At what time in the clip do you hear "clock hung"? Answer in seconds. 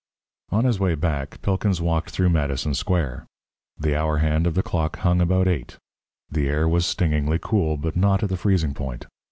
4.63-5.21